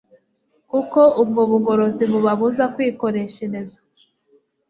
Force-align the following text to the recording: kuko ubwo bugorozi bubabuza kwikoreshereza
kuko 0.69 0.99
ubwo 1.21 1.41
bugorozi 1.51 2.03
bubabuza 2.11 2.63
kwikoreshereza 2.75 3.77